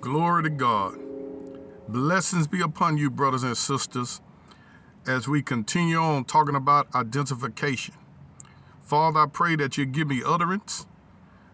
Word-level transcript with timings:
Glory 0.00 0.44
to 0.44 0.50
God. 0.50 0.98
Blessings 1.86 2.46
be 2.46 2.62
upon 2.62 2.96
you, 2.96 3.10
brothers 3.10 3.42
and 3.42 3.54
sisters, 3.54 4.22
as 5.06 5.28
we 5.28 5.42
continue 5.42 5.98
on 5.98 6.24
talking 6.24 6.54
about 6.54 6.94
identification. 6.94 7.94
Father, 8.80 9.20
I 9.20 9.26
pray 9.26 9.56
that 9.56 9.76
you 9.76 9.84
give 9.84 10.08
me 10.08 10.22
utterance. 10.24 10.86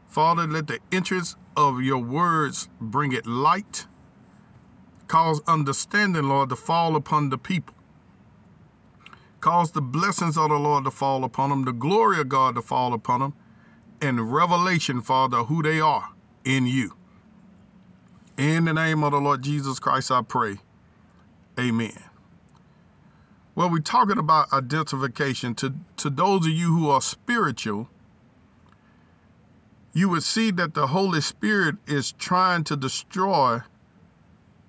Father, 0.06 0.46
let 0.46 0.68
the 0.68 0.78
entrance 0.92 1.34
of 1.56 1.82
your 1.82 1.98
words 1.98 2.68
bring 2.80 3.10
it 3.10 3.26
light. 3.26 3.86
Cause 5.08 5.40
understanding, 5.48 6.28
Lord, 6.28 6.50
to 6.50 6.56
fall 6.56 6.94
upon 6.94 7.30
the 7.30 7.38
people. 7.38 7.74
Cause 9.40 9.72
the 9.72 9.82
blessings 9.82 10.38
of 10.38 10.50
the 10.50 10.56
Lord 10.56 10.84
to 10.84 10.92
fall 10.92 11.24
upon 11.24 11.50
them, 11.50 11.64
the 11.64 11.72
glory 11.72 12.20
of 12.20 12.28
God 12.28 12.54
to 12.54 12.62
fall 12.62 12.94
upon 12.94 13.20
them, 13.20 13.34
and 14.00 14.32
revelation, 14.32 15.00
Father, 15.00 15.44
who 15.44 15.64
they 15.64 15.80
are 15.80 16.10
in 16.44 16.68
you. 16.68 16.92
In 18.38 18.66
the 18.66 18.74
name 18.74 19.02
of 19.02 19.12
the 19.12 19.18
Lord 19.18 19.42
Jesus 19.42 19.78
Christ, 19.78 20.10
I 20.10 20.20
pray. 20.20 20.56
Amen. 21.58 22.02
Well, 23.54 23.70
we're 23.70 23.78
talking 23.78 24.18
about 24.18 24.52
identification. 24.52 25.54
To, 25.54 25.74
to 25.96 26.10
those 26.10 26.44
of 26.44 26.52
you 26.52 26.76
who 26.76 26.90
are 26.90 27.00
spiritual, 27.00 27.88
you 29.94 30.10
would 30.10 30.22
see 30.22 30.50
that 30.50 30.74
the 30.74 30.88
Holy 30.88 31.22
Spirit 31.22 31.76
is 31.86 32.12
trying 32.12 32.64
to 32.64 32.76
destroy 32.76 33.60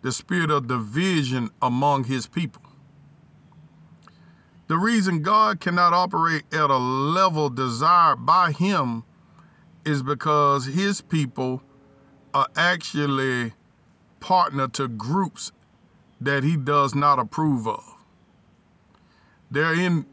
the 0.02 0.14
spirit 0.14 0.50
of 0.50 0.68
division 0.68 1.50
among 1.62 2.06
his 2.06 2.26
people. 2.28 2.62
The 4.68 4.78
reason 4.78 5.22
God 5.22 5.60
cannot 5.60 5.92
operate 5.92 6.44
at 6.54 6.70
a 6.70 6.78
level 6.78 7.50
desired 7.50 8.26
by 8.26 8.54
him 8.54 9.04
is 9.84 10.04
because 10.04 10.68
his 10.68 11.02
people 11.02 11.62
are 12.34 12.48
actually 12.56 13.54
partner 14.20 14.68
to 14.68 14.88
groups 14.88 15.52
that 16.20 16.44
he 16.44 16.58
does 16.58 16.96
not 16.96 17.20
approve 17.20 17.68
of. 17.68 17.84
They're 19.50 19.74
in 19.74 20.06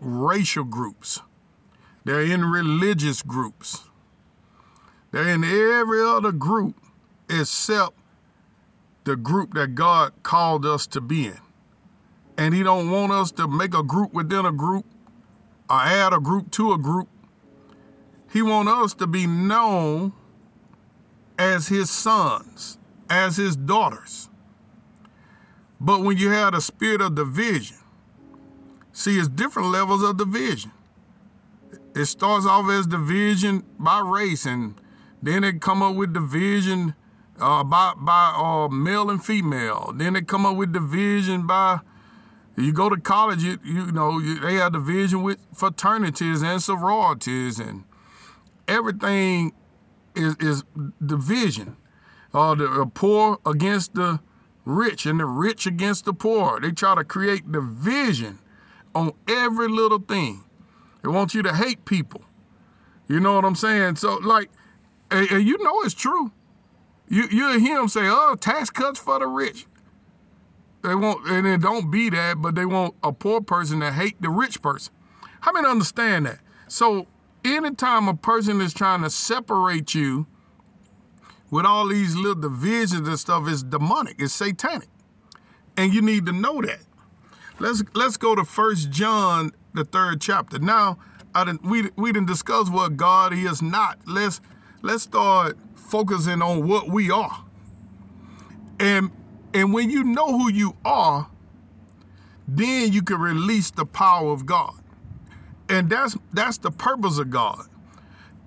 racial 0.00 0.64
groups. 0.64 1.20
They're 2.04 2.22
in 2.22 2.44
religious 2.44 3.22
groups. 3.22 3.84
They're 5.10 5.28
in 5.28 5.44
every 5.44 6.02
other 6.02 6.32
group 6.32 6.76
except 7.28 7.94
the 9.04 9.16
group 9.16 9.54
that 9.54 9.74
God 9.74 10.12
called 10.22 10.64
us 10.64 10.86
to 10.88 11.00
be 11.00 11.26
in. 11.26 11.40
And 12.36 12.54
he 12.54 12.62
don't 12.62 12.90
want 12.90 13.12
us 13.12 13.32
to 13.32 13.48
make 13.48 13.74
a 13.74 13.82
group 13.82 14.12
within 14.12 14.46
a 14.46 14.52
group 14.52 14.86
or 15.68 15.80
add 15.80 16.12
a 16.12 16.20
group 16.20 16.50
to 16.52 16.72
a 16.72 16.78
group. 16.78 17.08
He 18.30 18.42
want 18.42 18.68
us 18.68 18.94
to 18.94 19.06
be 19.06 19.26
known 19.26 20.12
as 21.38 21.68
his 21.68 21.88
sons, 21.90 22.78
as 23.08 23.36
his 23.36 23.56
daughters. 23.56 24.28
But 25.80 26.02
when 26.02 26.16
you 26.16 26.30
have 26.30 26.52
the 26.54 26.60
spirit 26.60 27.00
of 27.00 27.14
division, 27.14 27.76
see, 28.92 29.18
it's 29.18 29.28
different 29.28 29.68
levels 29.68 30.02
of 30.02 30.16
division. 30.16 30.72
It 31.94 32.06
starts 32.06 32.46
off 32.46 32.68
as 32.68 32.86
division 32.86 33.64
by 33.78 34.00
race, 34.00 34.44
and 34.44 34.74
then 35.22 35.44
it 35.44 35.60
come 35.60 35.82
up 35.82 35.94
with 35.94 36.12
division 36.12 36.94
uh, 37.40 37.62
by 37.62 37.92
by 37.96 38.34
uh, 38.36 38.68
male 38.68 39.10
and 39.10 39.24
female. 39.24 39.92
Then 39.94 40.16
it 40.16 40.26
come 40.26 40.44
up 40.44 40.56
with 40.56 40.72
division 40.72 41.46
by 41.46 41.80
you 42.56 42.72
go 42.72 42.88
to 42.88 43.00
college, 43.00 43.42
you, 43.44 43.58
you 43.64 43.92
know 43.92 44.18
you, 44.18 44.40
they 44.40 44.54
have 44.54 44.72
division 44.72 45.22
with 45.22 45.38
fraternities 45.54 46.42
and 46.42 46.60
sororities, 46.60 47.60
and 47.60 47.84
everything 48.66 49.52
is 50.18 50.36
is 50.40 50.64
division. 51.04 51.76
Uh, 52.34 52.54
the 52.54 52.90
poor 52.92 53.38
against 53.46 53.94
the 53.94 54.20
rich, 54.64 55.06
and 55.06 55.18
the 55.20 55.24
rich 55.24 55.66
against 55.66 56.04
the 56.04 56.12
poor. 56.12 56.60
They 56.60 56.72
try 56.72 56.94
to 56.94 57.04
create 57.04 57.50
division 57.50 58.38
on 58.94 59.12
every 59.26 59.68
little 59.68 59.98
thing. 59.98 60.44
They 61.02 61.08
want 61.08 61.34
you 61.34 61.42
to 61.42 61.54
hate 61.54 61.84
people. 61.84 62.22
You 63.08 63.20
know 63.20 63.34
what 63.34 63.44
I'm 63.44 63.54
saying? 63.54 63.96
So, 63.96 64.16
like, 64.16 64.50
and 65.10 65.46
you 65.46 65.56
know 65.62 65.80
it's 65.82 65.94
true. 65.94 66.32
You 67.08 67.24
you 67.30 67.58
hear 67.58 67.78
them 67.78 67.88
say, 67.88 68.02
"Oh, 68.04 68.36
tax 68.38 68.68
cuts 68.68 68.98
for 68.98 69.18
the 69.18 69.26
rich." 69.26 69.66
They 70.82 70.94
want, 70.94 71.26
and 71.26 71.46
it 71.46 71.60
don't 71.60 71.90
be 71.90 72.10
that, 72.10 72.40
but 72.40 72.54
they 72.54 72.64
want 72.64 72.94
a 73.02 73.12
poor 73.12 73.40
person 73.40 73.80
to 73.80 73.90
hate 73.90 74.20
the 74.20 74.30
rich 74.30 74.62
person. 74.62 74.92
How 75.40 75.52
many 75.52 75.66
understand 75.66 76.26
that? 76.26 76.40
So, 76.68 77.06
anytime 77.56 78.08
a 78.08 78.14
person 78.14 78.60
is 78.60 78.72
trying 78.74 79.02
to 79.02 79.10
separate 79.10 79.94
you 79.94 80.26
with 81.50 81.64
all 81.64 81.88
these 81.88 82.14
little 82.14 82.40
divisions 82.40 83.08
and 83.08 83.18
stuff, 83.18 83.44
it's 83.48 83.62
demonic, 83.62 84.16
it's 84.18 84.34
satanic, 84.34 84.88
and 85.76 85.92
you 85.92 86.02
need 86.02 86.26
to 86.26 86.32
know 86.32 86.60
that. 86.62 86.80
Let's 87.58 87.82
let's 87.94 88.16
go 88.16 88.34
to 88.34 88.44
First 88.44 88.90
John, 88.90 89.52
the 89.74 89.84
third 89.84 90.20
chapter. 90.20 90.58
Now, 90.58 90.98
I 91.34 91.44
didn't 91.44 91.64
we 91.64 91.90
we 91.96 92.12
didn't 92.12 92.28
discuss 92.28 92.70
what 92.70 92.96
God 92.96 93.32
is 93.32 93.62
not. 93.62 93.98
Let's 94.06 94.40
let's 94.82 95.02
start 95.02 95.56
focusing 95.74 96.42
on 96.42 96.68
what 96.68 96.88
we 96.88 97.10
are. 97.10 97.44
And 98.78 99.10
and 99.54 99.72
when 99.72 99.90
you 99.90 100.04
know 100.04 100.38
who 100.38 100.52
you 100.52 100.76
are, 100.84 101.28
then 102.46 102.92
you 102.92 103.02
can 103.02 103.20
release 103.20 103.70
the 103.70 103.86
power 103.86 104.30
of 104.32 104.46
God. 104.46 104.77
And 105.68 105.90
that's 105.90 106.16
that's 106.32 106.58
the 106.58 106.70
purpose 106.70 107.18
of 107.18 107.30
God. 107.30 107.66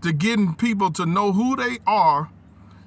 To 0.02 0.12
getting 0.12 0.56
people 0.56 0.92
to 0.92 1.06
know 1.06 1.32
who 1.34 1.56
they 1.56 1.78
are 1.86 2.32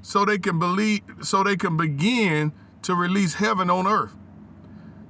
so 0.02 0.24
they 0.24 0.38
can 0.38 0.58
believe 0.58 1.02
so 1.22 1.44
they 1.44 1.56
can 1.56 1.76
begin 1.76 2.52
to 2.82 2.94
release 2.94 3.34
heaven 3.34 3.70
on 3.70 3.86
earth. 3.86 4.14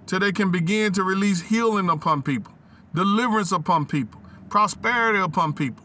So 0.07 0.19
they 0.19 0.33
can 0.33 0.51
begin 0.51 0.93
to 0.93 1.03
release 1.03 1.43
healing 1.43 1.89
upon 1.89 2.23
people, 2.23 2.53
deliverance 2.95 3.53
upon 3.53 3.87
people, 3.87 4.21
prosperity 4.51 5.19
upon 5.19 5.55
people. 5.55 5.84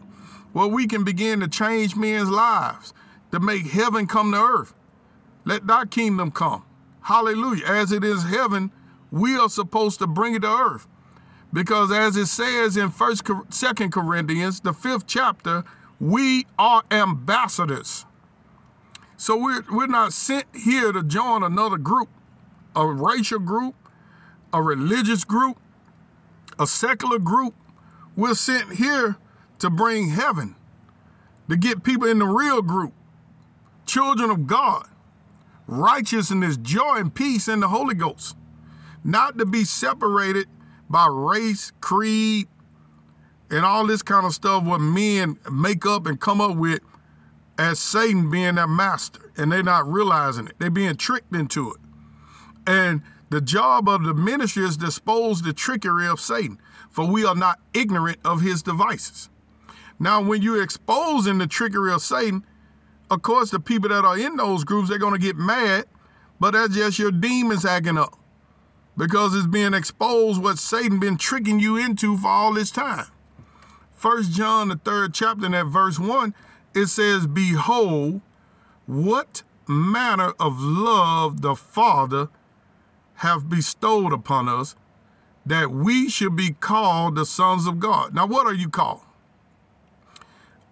Where 0.52 0.66
we 0.66 0.86
can 0.86 1.04
begin 1.04 1.40
to 1.40 1.48
change 1.48 1.96
men's 1.96 2.28
lives 2.28 2.92
to 3.32 3.40
make 3.40 3.66
heaven 3.68 4.06
come 4.06 4.32
to 4.32 4.38
earth. 4.38 4.74
Let 5.44 5.66
thy 5.66 5.86
kingdom 5.86 6.30
come. 6.30 6.64
Hallelujah. 7.02 7.64
As 7.66 7.92
it 7.92 8.04
is 8.04 8.24
heaven, 8.24 8.72
we 9.10 9.36
are 9.36 9.48
supposed 9.48 9.98
to 10.00 10.06
bring 10.06 10.34
it 10.34 10.42
to 10.42 10.48
earth. 10.48 10.86
Because 11.52 11.90
as 11.90 12.16
it 12.16 12.26
says 12.26 12.76
in 12.76 12.90
First, 12.90 13.28
Second 13.50 13.92
Corinthians, 13.92 14.60
the 14.60 14.72
fifth 14.72 15.06
chapter, 15.06 15.64
we 15.98 16.46
are 16.58 16.82
ambassadors. 16.90 18.06
So 19.16 19.36
we're 19.36 19.64
we're 19.70 19.86
not 19.86 20.12
sent 20.12 20.46
here 20.54 20.92
to 20.92 21.02
join 21.02 21.42
another 21.42 21.76
group, 21.76 22.08
a 22.74 22.86
racial 22.86 23.38
group, 23.38 23.74
a 24.52 24.62
religious 24.62 25.24
group, 25.24 25.58
a 26.58 26.66
secular 26.66 27.18
group. 27.18 27.54
We're 28.16 28.34
sent 28.34 28.74
here 28.74 29.16
to 29.58 29.70
bring 29.70 30.10
heaven, 30.10 30.54
to 31.48 31.56
get 31.56 31.82
people 31.82 32.08
in 32.08 32.18
the 32.18 32.26
real 32.26 32.62
group, 32.62 32.94
children 33.84 34.30
of 34.30 34.46
God, 34.46 34.88
righteousness, 35.66 36.56
joy, 36.56 36.96
and 36.96 37.14
peace 37.14 37.46
in 37.46 37.60
the 37.60 37.68
Holy 37.68 37.94
Ghost, 37.94 38.36
not 39.04 39.36
to 39.36 39.44
be 39.44 39.64
separated 39.64 40.46
by 40.90 41.06
race, 41.08 41.72
creed, 41.80 42.48
and 43.48 43.64
all 43.64 43.86
this 43.86 44.02
kind 44.02 44.26
of 44.26 44.34
stuff 44.34 44.64
what 44.64 44.80
men 44.80 45.38
make 45.50 45.86
up 45.86 46.06
and 46.06 46.20
come 46.20 46.40
up 46.40 46.56
with 46.56 46.80
as 47.56 47.78
Satan 47.78 48.30
being 48.30 48.56
their 48.56 48.66
master, 48.66 49.30
and 49.36 49.52
they're 49.52 49.62
not 49.62 49.86
realizing 49.86 50.48
it. 50.48 50.54
They're 50.58 50.70
being 50.70 50.96
tricked 50.96 51.34
into 51.34 51.70
it. 51.70 51.80
And 52.66 53.02
the 53.28 53.40
job 53.40 53.88
of 53.88 54.02
the 54.02 54.14
ministry 54.14 54.64
is 54.64 54.76
to 54.78 54.86
expose 54.86 55.42
the 55.42 55.52
trickery 55.52 56.06
of 56.06 56.20
Satan, 56.20 56.58
for 56.88 57.06
we 57.06 57.24
are 57.24 57.34
not 57.34 57.60
ignorant 57.72 58.18
of 58.24 58.40
his 58.40 58.62
devices. 58.62 59.28
Now, 59.98 60.22
when 60.22 60.42
you're 60.42 60.62
exposing 60.62 61.38
the 61.38 61.46
trickery 61.46 61.92
of 61.92 62.00
Satan, 62.00 62.44
of 63.10 63.22
course, 63.22 63.50
the 63.50 63.60
people 63.60 63.90
that 63.90 64.04
are 64.04 64.18
in 64.18 64.36
those 64.36 64.64
groups, 64.64 64.88
they're 64.88 64.98
going 64.98 65.12
to 65.12 65.20
get 65.20 65.36
mad, 65.36 65.84
but 66.40 66.52
that's 66.52 66.74
just 66.74 66.98
your 66.98 67.10
demons 67.10 67.64
acting 67.64 67.98
up 67.98 68.19
because 68.96 69.34
it's 69.34 69.46
being 69.46 69.74
exposed 69.74 70.42
what 70.42 70.58
Satan 70.58 70.98
been 70.98 71.16
tricking 71.16 71.58
you 71.58 71.76
into 71.76 72.16
for 72.16 72.28
all 72.28 72.54
this 72.54 72.70
time. 72.70 73.06
First 73.92 74.32
John, 74.32 74.68
the 74.68 74.76
third 74.76 75.14
chapter, 75.14 75.46
in 75.46 75.52
that 75.52 75.66
verse 75.66 75.98
one, 75.98 76.34
it 76.74 76.86
says, 76.86 77.26
Behold, 77.26 78.20
what 78.86 79.42
manner 79.66 80.32
of 80.40 80.60
love 80.60 81.42
the 81.42 81.54
Father 81.54 82.28
have 83.16 83.48
bestowed 83.48 84.12
upon 84.12 84.48
us 84.48 84.74
that 85.44 85.70
we 85.70 86.08
should 86.08 86.36
be 86.36 86.52
called 86.52 87.14
the 87.14 87.26
sons 87.26 87.66
of 87.66 87.78
God. 87.78 88.14
Now, 88.14 88.26
what 88.26 88.46
are 88.46 88.54
you 88.54 88.68
called? 88.68 89.00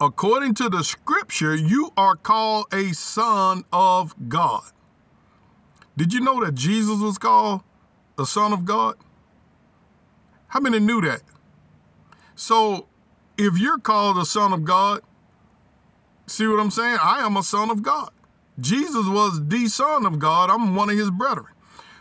According 0.00 0.54
to 0.54 0.68
the 0.68 0.84
scripture, 0.84 1.54
you 1.54 1.92
are 1.96 2.14
called 2.14 2.66
a 2.72 2.92
son 2.92 3.64
of 3.72 4.14
God. 4.28 4.62
Did 5.96 6.12
you 6.12 6.20
know 6.20 6.44
that 6.44 6.54
Jesus 6.54 7.00
was 7.00 7.18
called 7.18 7.62
the 8.18 8.26
son 8.26 8.52
of 8.52 8.64
God? 8.64 8.96
How 10.48 10.60
many 10.60 10.80
knew 10.80 11.00
that? 11.02 11.22
So, 12.34 12.88
if 13.38 13.56
you're 13.58 13.78
called 13.78 14.18
a 14.18 14.26
son 14.26 14.52
of 14.52 14.64
God, 14.64 15.02
see 16.26 16.46
what 16.48 16.58
I'm 16.60 16.72
saying? 16.72 16.98
I 17.00 17.24
am 17.24 17.36
a 17.36 17.44
son 17.44 17.70
of 17.70 17.82
God. 17.82 18.10
Jesus 18.60 19.06
was 19.06 19.46
the 19.46 19.68
Son 19.68 20.04
of 20.04 20.18
God. 20.18 20.50
I'm 20.50 20.74
one 20.74 20.90
of 20.90 20.98
his 20.98 21.12
brethren. 21.12 21.46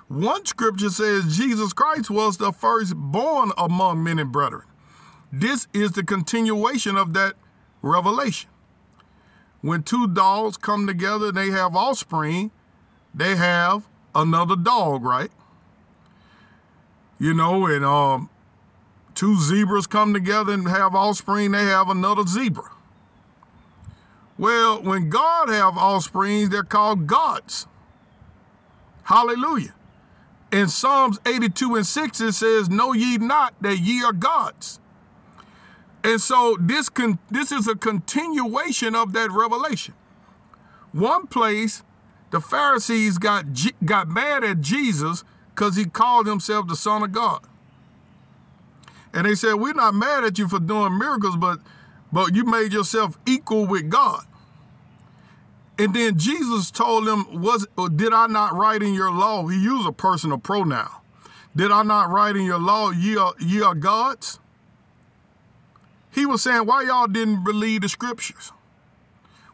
One 0.08 0.44
scripture 0.44 0.90
says 0.90 1.38
Jesus 1.38 1.72
Christ 1.72 2.10
was 2.10 2.38
the 2.38 2.52
firstborn 2.52 3.52
among 3.56 4.04
many 4.04 4.24
brethren. 4.24 4.64
This 5.32 5.68
is 5.72 5.92
the 5.92 6.04
continuation 6.04 6.98
of 6.98 7.14
that 7.14 7.36
revelation. 7.84 8.50
When 9.62 9.84
two 9.84 10.08
dogs 10.08 10.58
come 10.58 10.88
together 10.88 11.32
they 11.32 11.52
have 11.52 11.76
offspring, 11.76 12.50
they 13.14 13.36
have 13.36 13.88
another 14.16 14.56
dog, 14.56 15.04
right? 15.04 15.30
You 17.20 17.34
know, 17.34 17.66
and 17.66 17.84
um, 17.84 18.30
two 19.16 19.38
zebras 19.38 19.88
come 19.88 20.14
together 20.14 20.54
and 20.54 20.68
have 20.68 20.94
offspring, 20.96 21.52
they 21.52 21.64
have 21.64 21.90
another 21.90 22.26
zebra. 22.26 22.72
Well, 24.38 24.82
when 24.84 25.10
God 25.10 25.50
have 25.50 25.78
offspring, 25.78 26.50
they're 26.50 26.64
called 26.64 27.08
gods. 27.08 27.66
Hallelujah. 29.04 29.74
In 30.52 30.68
Psalms 30.68 31.20
82 31.26 31.76
and 31.76 31.86
6, 31.88 32.22
it 32.22 32.34
says, 32.34 32.70
Know 32.70 32.94
ye 32.94 33.18
not 33.18 33.56
that 33.62 33.80
ye 33.80 34.04
are 34.04 34.14
gods. 34.14 34.80
And 36.04 36.22
so 36.22 36.56
this 36.60 36.88
con- 36.88 37.20
this 37.30 37.52
is 37.52 37.68
a 37.68 37.76
continuation 37.76 38.96
of 38.96 39.14
that 39.14 39.32
revelation. 39.32 39.94
One 40.92 41.28
place, 41.28 41.84
the 42.32 42.40
Pharisees 42.40 43.18
got 43.18 43.52
G- 43.52 43.74
got 43.84 44.08
mad 44.08 44.44
at 44.44 44.62
Jesus 44.62 45.24
because 45.58 45.76
he 45.76 45.86
called 45.86 46.28
himself 46.28 46.68
the 46.68 46.76
Son 46.76 47.02
of 47.02 47.12
God. 47.12 47.42
And 49.12 49.26
they 49.26 49.34
said, 49.34 49.56
We're 49.56 49.74
not 49.74 49.96
mad 49.96 50.24
at 50.24 50.38
you 50.38 50.48
for 50.48 50.60
doing 50.60 50.98
miracles, 50.98 51.36
but 51.36 51.60
but 52.14 52.36
you 52.36 52.46
made 52.46 52.72
yourself 52.72 53.18
equal 53.26 53.66
with 53.66 53.90
God. 53.90 54.24
And 55.80 55.96
then 55.96 56.20
Jesus 56.20 56.70
told 56.70 57.08
them, 57.08 57.42
Was 57.42 57.66
did 57.96 58.14
I 58.14 58.28
not 58.28 58.54
write 58.54 58.84
in 58.84 58.94
your 58.94 59.12
law? 59.12 59.48
He 59.48 59.60
used 59.60 59.88
a 59.88 59.92
personal 59.92 60.38
pronoun. 60.38 60.90
Did 61.56 61.72
I 61.72 61.82
not 61.82 62.12
write 62.12 62.36
in 62.36 62.44
your 62.44 62.60
law, 62.60 62.92
ye 62.92 63.18
are, 63.18 63.34
ye 63.40 63.64
are 63.64 63.74
gods? 63.74 64.40
He 66.12 66.28
was 66.28 66.44
saying, 66.44 66.68
Why 66.68 66.84
y'all 66.84 67.08
didn't 67.08 67.44
believe 67.44 67.82
the 67.82 67.90
scriptures? 67.90 68.52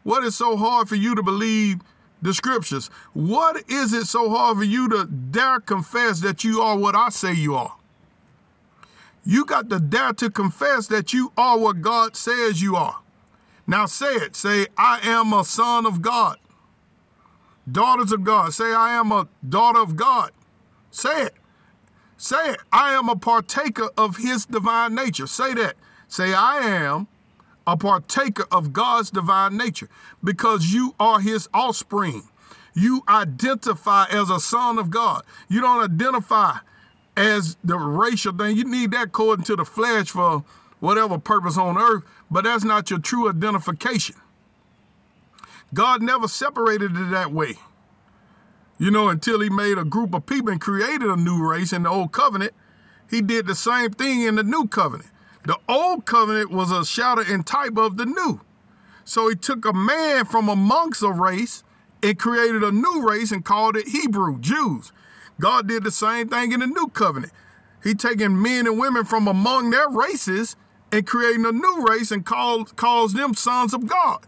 What 0.02 0.22
is 0.22 0.36
so 0.36 0.58
hard 0.58 0.86
for 0.86 0.96
you 0.96 1.14
to 1.14 1.22
believe 1.22 1.80
the 2.24 2.34
scriptures? 2.34 2.88
What 3.12 3.70
is 3.70 3.92
it 3.92 4.06
so 4.06 4.30
hard 4.30 4.58
for 4.58 4.64
you 4.64 4.88
to 4.88 5.04
dare 5.04 5.60
confess 5.60 6.20
that 6.20 6.42
you 6.42 6.60
are 6.60 6.76
what 6.76 6.96
I 6.96 7.10
say 7.10 7.34
you 7.34 7.54
are? 7.54 7.76
You 9.24 9.44
got 9.44 9.70
to 9.70 9.78
dare 9.78 10.12
to 10.14 10.30
confess 10.30 10.86
that 10.88 11.12
you 11.12 11.32
are 11.36 11.58
what 11.58 11.80
God 11.80 12.16
says 12.16 12.60
you 12.60 12.76
are. 12.76 13.00
Now 13.66 13.86
say 13.86 14.14
it. 14.14 14.36
Say, 14.36 14.66
I 14.76 15.00
am 15.02 15.32
a 15.32 15.44
son 15.44 15.86
of 15.86 16.02
God. 16.02 16.38
Daughters 17.70 18.12
of 18.12 18.24
God. 18.24 18.52
Say, 18.52 18.74
I 18.74 18.92
am 18.92 19.12
a 19.12 19.28
daughter 19.46 19.80
of 19.80 19.96
God. 19.96 20.32
Say 20.90 21.24
it. 21.24 21.34
Say 22.16 22.52
it. 22.52 22.60
I 22.72 22.92
am 22.92 23.08
a 23.08 23.16
partaker 23.16 23.90
of 23.96 24.16
his 24.18 24.46
divine 24.46 24.94
nature. 24.94 25.26
Say 25.26 25.54
that. 25.54 25.76
Say, 26.08 26.34
I 26.34 26.58
am 26.58 27.08
a 27.66 27.76
partaker 27.76 28.46
of 28.50 28.72
God's 28.72 29.10
divine 29.10 29.56
nature 29.56 29.88
because 30.22 30.72
you 30.72 30.94
are 31.00 31.20
his 31.20 31.48
offspring. 31.54 32.28
You 32.74 33.02
identify 33.08 34.06
as 34.10 34.30
a 34.30 34.40
son 34.40 34.78
of 34.78 34.90
God. 34.90 35.22
You 35.48 35.60
don't 35.60 35.82
identify 35.82 36.58
as 37.16 37.56
the 37.62 37.78
racial 37.78 38.32
thing. 38.32 38.56
You 38.56 38.64
need 38.64 38.90
that 38.92 39.08
according 39.08 39.44
to 39.46 39.56
the 39.56 39.64
flesh 39.64 40.10
for 40.10 40.44
whatever 40.80 41.18
purpose 41.18 41.56
on 41.56 41.78
earth, 41.78 42.02
but 42.30 42.44
that's 42.44 42.64
not 42.64 42.90
your 42.90 42.98
true 42.98 43.28
identification. 43.28 44.16
God 45.72 46.02
never 46.02 46.28
separated 46.28 46.96
it 46.96 47.10
that 47.10 47.32
way. 47.32 47.54
You 48.78 48.90
know, 48.90 49.08
until 49.08 49.40
he 49.40 49.48
made 49.48 49.78
a 49.78 49.84
group 49.84 50.14
of 50.14 50.26
people 50.26 50.50
and 50.50 50.60
created 50.60 51.08
a 51.08 51.16
new 51.16 51.44
race 51.46 51.72
in 51.72 51.84
the 51.84 51.88
old 51.88 52.12
covenant, 52.12 52.52
he 53.08 53.22
did 53.22 53.46
the 53.46 53.54
same 53.54 53.92
thing 53.92 54.22
in 54.22 54.34
the 54.34 54.42
new 54.42 54.66
covenant. 54.66 55.10
The 55.44 55.58
old 55.68 56.06
covenant 56.06 56.50
was 56.50 56.70
a 56.70 56.84
shadow 56.84 57.22
and 57.26 57.46
type 57.46 57.76
of 57.76 57.96
the 57.96 58.06
new. 58.06 58.40
So 59.04 59.28
he 59.28 59.36
took 59.36 59.64
a 59.64 59.72
man 59.72 60.24
from 60.24 60.48
amongst 60.48 61.02
a 61.02 61.10
race 61.10 61.62
and 62.02 62.18
created 62.18 62.62
a 62.62 62.72
new 62.72 63.06
race 63.06 63.30
and 63.30 63.44
called 63.44 63.76
it 63.76 63.88
Hebrew, 63.88 64.38
Jews. 64.40 64.92
God 65.40 65.68
did 65.68 65.84
the 65.84 65.90
same 65.90 66.28
thing 66.28 66.52
in 66.52 66.60
the 66.60 66.66
new 66.66 66.88
covenant. 66.88 67.32
He 67.82 67.94
taking 67.94 68.40
men 68.40 68.66
and 68.66 68.78
women 68.78 69.04
from 69.04 69.28
among 69.28 69.70
their 69.70 69.88
races 69.88 70.56
and 70.90 71.06
creating 71.06 71.44
a 71.44 71.52
new 71.52 71.84
race 71.86 72.10
and 72.10 72.24
called 72.24 72.76
calls 72.76 73.12
them 73.12 73.34
sons 73.34 73.74
of 73.74 73.86
God. 73.86 74.26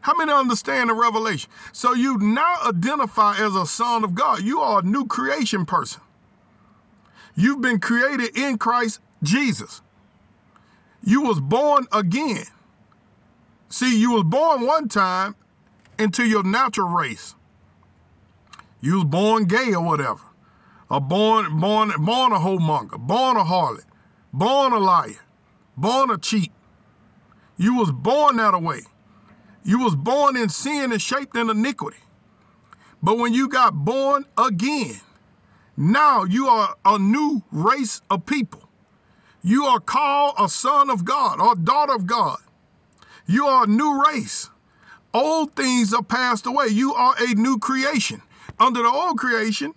How 0.00 0.14
many 0.14 0.32
understand 0.32 0.90
the 0.90 0.94
revelation? 0.94 1.50
So 1.72 1.94
you 1.94 2.18
now 2.18 2.56
identify 2.66 3.38
as 3.38 3.54
a 3.54 3.66
son 3.66 4.04
of 4.04 4.14
God. 4.14 4.42
You 4.42 4.60
are 4.60 4.80
a 4.80 4.82
new 4.82 5.06
creation 5.06 5.64
person. 5.64 6.00
You've 7.36 7.62
been 7.62 7.80
created 7.80 8.36
in 8.36 8.58
Christ 8.58 9.00
Jesus. 9.22 9.80
You 11.04 11.22
was 11.22 11.38
born 11.38 11.86
again. 11.92 12.44
See, 13.68 14.00
you 14.00 14.12
was 14.12 14.24
born 14.24 14.66
one 14.66 14.88
time 14.88 15.36
into 15.98 16.24
your 16.24 16.42
natural 16.42 16.88
race. 16.88 17.34
You 18.80 18.94
was 18.94 19.04
born 19.04 19.44
gay 19.44 19.74
or 19.74 19.84
whatever. 19.84 20.20
Or 20.90 21.00
born, 21.00 21.60
born, 21.60 21.92
born 21.98 22.32
a 22.32 22.36
whoremonger, 22.36 22.98
born 22.98 23.36
a 23.36 23.44
harlot, 23.44 23.84
born 24.32 24.72
a 24.72 24.78
liar, 24.78 25.20
born 25.76 26.10
a 26.10 26.18
cheat. 26.18 26.52
You 27.56 27.76
was 27.76 27.92
born 27.92 28.36
that 28.36 28.60
way. 28.62 28.82
You 29.62 29.78
was 29.78 29.94
born 29.94 30.36
in 30.36 30.48
sin 30.48 30.92
and 30.92 31.00
shaped 31.00 31.36
in 31.36 31.50
iniquity. 31.50 31.98
But 33.02 33.18
when 33.18 33.34
you 33.34 33.48
got 33.48 33.74
born 33.74 34.24
again, 34.38 35.00
now 35.76 36.24
you 36.24 36.46
are 36.48 36.76
a 36.84 36.98
new 36.98 37.42
race 37.50 38.00
of 38.10 38.26
people. 38.26 38.63
You 39.46 39.66
are 39.66 39.78
called 39.78 40.36
a 40.38 40.48
son 40.48 40.88
of 40.88 41.04
God 41.04 41.38
or 41.38 41.54
daughter 41.54 41.94
of 41.94 42.06
God. 42.06 42.38
You 43.26 43.46
are 43.46 43.64
a 43.64 43.66
new 43.66 44.02
race. 44.02 44.48
Old 45.12 45.54
things 45.54 45.92
are 45.92 46.02
passed 46.02 46.46
away. 46.46 46.68
You 46.68 46.94
are 46.94 47.14
a 47.18 47.34
new 47.34 47.58
creation. 47.58 48.22
Under 48.58 48.82
the 48.82 48.88
old 48.88 49.18
creation, 49.18 49.74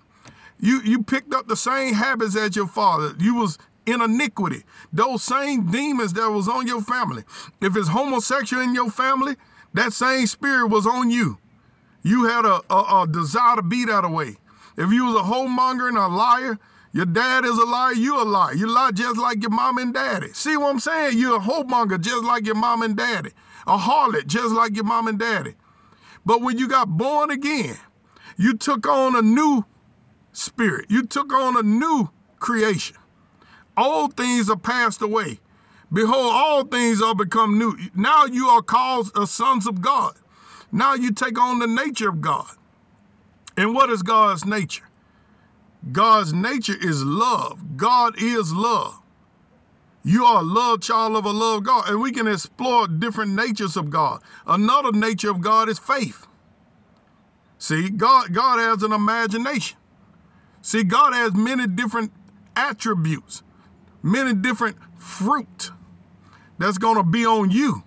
you, 0.58 0.82
you 0.82 1.04
picked 1.04 1.34
up 1.34 1.48
the 1.48 1.58
same 1.58 1.96
habits 1.96 2.38
as 2.38 2.56
your 2.56 2.68
father. 2.68 3.14
You 3.20 3.36
was 3.36 3.58
in 3.86 4.02
iniquity. 4.02 4.64
Those 4.94 5.22
same 5.22 5.70
demons 5.70 6.14
that 6.14 6.30
was 6.30 6.48
on 6.48 6.66
your 6.66 6.82
family. 6.82 7.24
If 7.62 7.76
it's 7.76 7.90
homosexual 7.90 8.64
in 8.64 8.74
your 8.74 8.90
family, 8.90 9.36
that 9.74 9.92
same 9.92 10.28
spirit 10.28 10.68
was 10.68 10.88
on 10.88 11.10
you. 11.10 11.40
You 12.04 12.24
had 12.26 12.46
a, 12.46 12.62
a, 12.70 13.02
a 13.02 13.08
desire 13.12 13.58
to 13.58 13.62
be 13.62 13.84
that 13.84 14.10
way. 14.10 14.38
If 14.78 14.94
you 14.94 15.06
was 15.06 15.16
a 15.16 15.24
whoremonger 15.24 15.90
and 15.90 15.98
a 15.98 16.08
liar, 16.08 16.58
your 16.98 17.06
dad 17.06 17.46
is 17.46 17.56
a 17.56 17.64
liar, 17.64 17.94
you 17.94 18.20
a 18.20 18.26
liar. 18.26 18.56
You 18.56 18.66
lie 18.66 18.90
just 18.90 19.20
like 19.20 19.44
your 19.44 19.52
mom 19.52 19.78
and 19.78 19.94
daddy. 19.94 20.34
See 20.34 20.58
what 20.58 20.72
I'm 20.72 20.80
saying? 20.80 21.20
You're 21.20 21.36
a 21.36 21.40
whoremonger 21.40 22.02
just 22.02 22.24
like 22.24 22.48
your 22.48 22.56
mom 22.56 22.82
and 22.82 22.98
daddy. 22.98 23.34
A 23.68 23.78
harlot 23.78 24.26
just 24.26 24.52
like 24.56 24.74
your 24.74 24.84
mom 24.84 25.08
and 25.08 25.20
daddy. 25.20 25.54
But 26.26 26.42
when 26.42 26.58
you 26.58 26.68
got 26.68 26.88
born 26.98 27.30
again, 27.30 27.78
you 28.36 28.58
took 28.58 28.88
on 28.88 29.16
a 29.16 29.22
new 29.22 29.66
spirit. 30.32 30.88
You 30.90 31.04
took 31.04 31.32
on 31.32 31.56
a 31.56 31.62
new 31.62 32.10
creation. 32.40 32.98
Old 33.78 34.18
things 34.18 34.50
are 34.50 34.58
passed 34.58 35.00
away. 35.00 35.40
Behold, 35.94 36.34
all 36.34 36.64
things 36.64 37.00
are 37.00 37.14
become 37.14 37.60
new. 37.60 37.78
Now 37.94 38.26
you 38.26 38.48
are 38.48 38.64
called 38.64 39.12
sons 39.30 39.68
of 39.68 39.82
God. 39.82 40.16
Now 40.72 40.96
you 40.96 41.12
take 41.12 41.40
on 41.40 41.60
the 41.60 41.68
nature 41.68 42.10
of 42.10 42.22
God. 42.22 42.50
And 43.56 43.76
what 43.76 43.92
is 43.92 44.02
God's 44.02 44.46
nature? 44.46 44.87
God's 45.92 46.34
nature 46.34 46.76
is 46.80 47.04
love. 47.04 47.78
God 47.78 48.22
is 48.22 48.54
love. 48.54 49.02
You 50.04 50.26
are 50.26 50.42
a 50.42 50.46
love 50.46 50.82
child 50.82 51.16
of 51.16 51.26
a 51.26 51.32
love 51.32 51.64
God. 51.64 51.90
And 51.90 52.02
we 52.02 52.12
can 52.12 52.28
explore 52.28 52.88
different 52.88 53.34
natures 53.34 53.76
of 53.76 53.90
God. 53.90 54.22
Another 54.46 54.92
nature 54.92 55.30
of 55.30 55.42
God 55.42 55.70
is 55.70 55.80
faith. 55.80 56.28
See, 57.58 57.90
God, 57.90 58.34
God 58.34 58.60
has 58.60 58.84
an 58.84 58.94
imagination. 58.94 59.78
See, 60.62 60.84
God 60.84 61.14
has 61.14 61.34
many 61.34 61.68
different 61.68 62.12
attributes, 62.56 63.44
many 64.02 64.34
different 64.34 64.78
fruit 64.98 65.72
that's 66.58 66.78
going 66.78 66.98
to 66.98 67.04
be 67.04 67.26
on 67.26 67.52
you. 67.52 67.84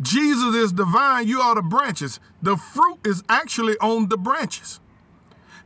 Jesus 0.00 0.54
is 0.54 0.72
divine, 0.72 1.28
you 1.28 1.40
are 1.40 1.54
the 1.54 1.62
branches. 1.62 2.18
The 2.40 2.56
fruit 2.56 2.98
is 3.04 3.22
actually 3.28 3.76
on 3.78 4.08
the 4.08 4.16
branches. 4.16 4.80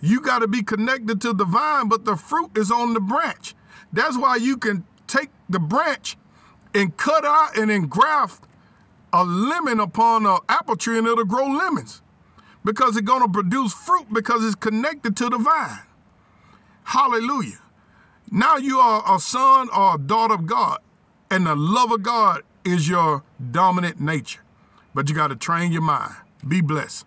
You 0.01 0.21
got 0.21 0.41
to 0.41 0.49
be 0.49 0.63
connected 0.63 1.21
to 1.23 1.33
the 1.33 1.45
vine, 1.45 1.89
but 1.89 2.05
the 2.05 2.17
fruit 2.17 2.57
is 2.57 2.71
on 2.71 2.95
the 2.95 3.01
branch. 3.01 3.55
That's 3.93 4.17
why 4.17 4.37
you 4.37 4.57
can 4.57 4.85
take 5.07 5.31
the 5.49 5.59
branch 5.59 6.17
and 6.75 6.97
cut 6.97 7.25
out 7.25 7.57
and 7.57 7.71
engraft 7.71 8.45
a 9.13 9.25
lemon 9.25 9.81
upon 9.81 10.27
an 10.27 10.39
apple 10.49 10.77
tree 10.77 10.99
and 10.99 11.07
it'll 11.07 11.25
grow 11.25 11.47
lemons 11.47 12.03
because 12.65 12.97
it's 12.97 13.07
going 13.07 13.23
to 13.23 13.29
produce 13.29 13.73
fruit 13.73 14.07
because 14.13 14.45
it's 14.45 14.57
connected 14.57 15.17
to 15.17 15.31
the 15.31 15.39
vine. 15.39 15.79
Hallelujah. 16.85 17.61
Now 18.31 18.57
you 18.57 18.79
are 18.79 19.03
a 19.17 19.21
son 19.21 19.69
or 19.75 19.95
a 19.95 19.99
daughter 19.99 20.35
of 20.35 20.47
God, 20.47 20.81
and 21.31 21.47
the 21.47 21.55
love 21.55 21.93
of 21.93 22.03
God 22.03 22.43
is 22.65 22.89
your 22.89 23.23
dominant 23.53 24.01
nature. 24.01 24.43
But 24.95 25.09
you 25.09 25.15
got 25.15 25.29
to 25.29 25.37
train 25.37 25.73
your 25.73 25.83
mind. 25.83 26.15
Be 26.47 26.61
blessed. 26.61 27.07